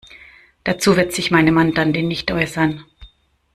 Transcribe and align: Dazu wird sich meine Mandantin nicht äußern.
Dazu 0.63 0.97
wird 0.97 1.13
sich 1.13 1.29
meine 1.29 1.51
Mandantin 1.51 2.07
nicht 2.07 2.31
äußern. 2.31 2.83